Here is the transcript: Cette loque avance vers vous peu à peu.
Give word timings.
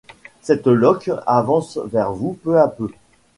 Cette 0.41 0.65
loque 0.65 1.11
avance 1.27 1.77
vers 1.85 2.11
vous 2.11 2.33
peu 2.33 2.59
à 2.59 2.67
peu. 2.67 2.89